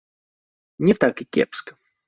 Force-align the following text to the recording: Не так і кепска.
Не 0.89 0.95
так 1.03 1.15
і 1.27 1.31
кепска. 1.39 1.71